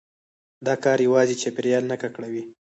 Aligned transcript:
دا 0.65 0.73
کار 0.83 0.97
يوازي 1.07 1.35
چاپېريال 1.41 1.83
نه 1.91 1.95
ککړوي، 2.01 2.43